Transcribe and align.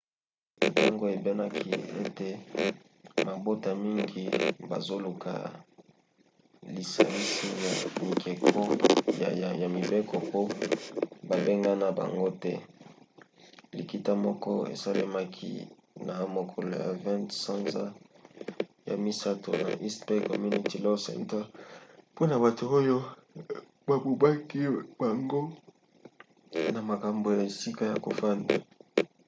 ntango 0.69 1.03
eyebanaki 1.11 1.59
ete 2.07 2.27
mabota 3.27 3.69
mingi 3.83 4.23
bazoluka 4.69 5.31
lisalisi 6.75 7.47
ya 9.61 9.67
mibeko 9.75 10.15
po 10.29 10.39
babengana 11.29 11.85
bango 11.99 12.27
te 12.43 12.53
likita 13.77 14.11
moko 14.25 14.51
esalemaki 14.73 15.51
na 16.07 16.13
mokolo 16.35 16.69
ya 16.83 16.89
20 16.93 17.41
sanza 17.43 17.83
ya 18.87 18.95
misato 19.03 19.49
na 19.65 19.69
east 19.85 19.99
bay 20.07 20.21
community 20.29 20.77
law 20.85 20.97
center 21.07 21.43
mpona 22.11 22.35
bato 22.43 22.63
oyo 22.79 22.97
babubaki 23.87 24.59
bango 24.99 25.39
na 26.73 26.81
makambo 26.91 27.27
ya 27.37 27.41
esika 27.51 27.83
ya 27.91 27.97
kofanda 28.05 28.55